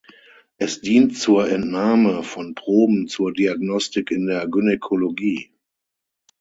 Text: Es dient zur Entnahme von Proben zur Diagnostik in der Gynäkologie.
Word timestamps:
Es 0.57 0.81
dient 0.81 1.15
zur 1.15 1.47
Entnahme 1.47 2.23
von 2.23 2.55
Proben 2.55 3.07
zur 3.07 3.31
Diagnostik 3.33 4.09
in 4.09 4.25
der 4.25 4.47
Gynäkologie. 4.47 5.53